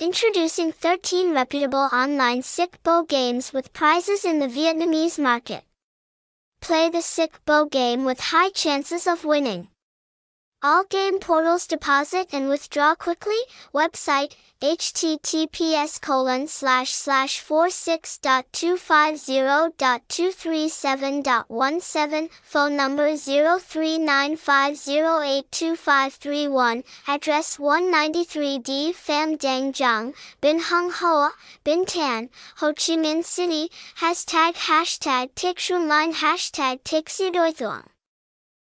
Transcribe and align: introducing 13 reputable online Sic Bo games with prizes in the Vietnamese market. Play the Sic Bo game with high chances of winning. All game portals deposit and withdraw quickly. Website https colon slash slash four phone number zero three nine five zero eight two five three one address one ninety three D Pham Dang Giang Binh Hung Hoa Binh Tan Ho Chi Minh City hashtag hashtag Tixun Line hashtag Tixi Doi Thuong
introducing 0.00 0.72
13 0.72 1.34
reputable 1.34 1.86
online 1.92 2.40
Sic 2.42 2.82
Bo 2.82 3.02
games 3.02 3.52
with 3.52 3.72
prizes 3.74 4.24
in 4.24 4.38
the 4.38 4.46
Vietnamese 4.46 5.18
market. 5.18 5.62
Play 6.62 6.88
the 6.88 7.02
Sic 7.02 7.30
Bo 7.44 7.66
game 7.66 8.06
with 8.06 8.18
high 8.18 8.48
chances 8.50 9.06
of 9.06 9.24
winning. 9.26 9.68
All 10.62 10.84
game 10.84 11.18
portals 11.20 11.66
deposit 11.66 12.28
and 12.34 12.50
withdraw 12.50 12.94
quickly. 12.94 13.38
Website 13.72 14.32
https 14.60 15.98
colon 15.98 16.48
slash 16.48 16.90
slash 16.90 17.40
four 17.40 17.70
phone 22.44 22.76
number 22.76 23.16
zero 23.16 23.58
three 23.58 23.96
nine 23.98 24.36
five 24.36 24.76
zero 24.76 25.20
eight 25.20 25.50
two 25.50 25.76
five 25.76 26.12
three 26.12 26.46
one 26.46 26.84
address 27.08 27.58
one 27.58 27.90
ninety 27.90 28.24
three 28.24 28.58
D 28.58 28.92
Pham 28.92 29.38
Dang 29.38 29.72
Giang 29.72 30.12
Binh 30.42 30.60
Hung 30.60 30.90
Hoa 30.90 31.30
Binh 31.64 31.86
Tan 31.86 32.28
Ho 32.56 32.66
Chi 32.74 32.98
Minh 32.98 33.24
City 33.24 33.70
hashtag 34.00 34.56
hashtag 34.58 35.30
Tixun 35.34 35.88
Line 35.88 36.12
hashtag 36.12 36.80
Tixi 36.82 37.32
Doi 37.32 37.50
Thuong 37.52 37.89